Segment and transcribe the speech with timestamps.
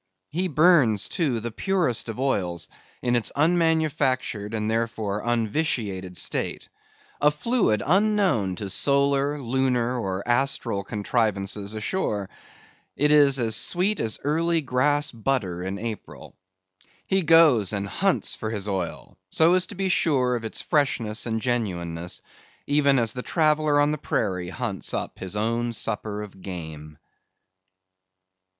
[0.31, 2.57] He burns, too, the purest of oil,
[3.03, 6.69] in its unmanufactured, and, therefore, unvitiated state;
[7.21, 12.31] a fluid unknown to solar, lunar, or astral contrivances ashore.
[12.95, 16.35] It is sweet as early grass butter in April.
[17.05, 21.27] He goes and hunts for his oil, so as to be sure of its freshness
[21.27, 22.23] and genuineness,
[22.65, 26.97] even as the traveller on the prairie hunts up his own supper of game.